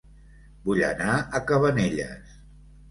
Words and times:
Vull 0.69 0.81
anar 0.89 1.19
a 1.21 1.43
Cabanelles 1.53 2.37